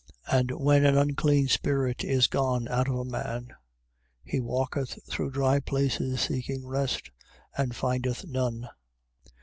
12:43. 0.29 0.39
And 0.39 0.51
when 0.63 0.83
an 0.83 0.97
unclean 0.97 1.47
spirit 1.47 2.03
is 2.03 2.25
gone 2.25 2.67
out 2.69 2.87
of 2.89 2.95
a 2.95 3.05
man 3.05 3.49
he 4.23 4.39
walketh 4.39 4.97
through 5.07 5.29
dry 5.29 5.59
places 5.59 6.21
seeking 6.21 6.65
rest, 6.65 7.11
and 7.55 7.75
findeth 7.75 8.25
none. 8.25 8.67